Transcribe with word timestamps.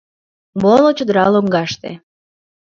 Моло 0.61 0.89
чодыра 0.97 1.25
лоҥгаште 1.33 1.91